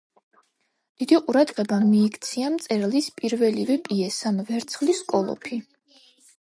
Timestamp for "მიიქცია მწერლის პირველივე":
1.91-3.77